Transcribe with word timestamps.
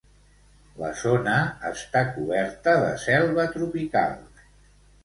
La 0.83 0.87
zona 1.01 1.35
està 1.73 2.03
coberta 2.17 2.75
de 2.87 2.91
selva 3.07 3.47
tropical. 3.59 4.21